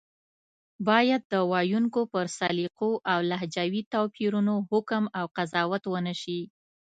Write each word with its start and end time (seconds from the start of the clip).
بايد 0.87 1.21
د 1.33 1.35
ویونکو 1.51 2.01
پر 2.13 2.25
سلیقو 2.37 2.91
او 3.11 3.19
لهجوي 3.31 3.81
توپیرونو 3.93 4.55
حکم 4.71 5.03
او 5.19 5.25
قضاوت 5.37 5.83
ونشي 5.87 6.41